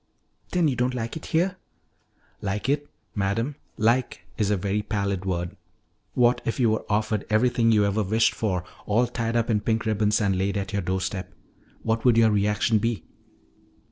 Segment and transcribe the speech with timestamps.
[0.51, 1.57] "Then you don't like it here?"
[2.41, 2.89] "Like it?
[3.13, 5.55] Madam, 'like' is a very pallid word.
[6.15, 9.85] What if you were offered everything you ever wished for, all tied up in pink
[9.85, 11.31] ribbons and laid on your door step?
[11.83, 13.03] What would your reaction be?"